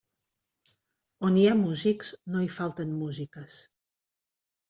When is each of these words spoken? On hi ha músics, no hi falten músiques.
On 1.27 1.35
hi 1.41 1.43
ha 1.49 1.59
músics, 1.59 2.09
no 2.35 2.41
hi 2.45 2.49
falten 2.55 2.97
músiques. 3.03 3.59